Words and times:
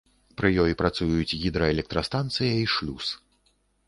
Пры 0.39 0.49
ёй 0.61 0.73
працуюць 0.79 1.37
гідраэлектрастанцыя 1.41 2.49
і 2.63 2.65
шлюз. 2.77 3.11